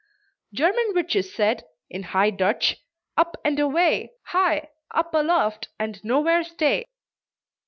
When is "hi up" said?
4.29-5.13